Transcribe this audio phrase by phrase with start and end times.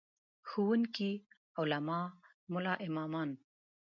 [0.49, 1.11] ښوونکي،
[1.59, 2.01] علما،
[2.51, 3.29] ملا امامان.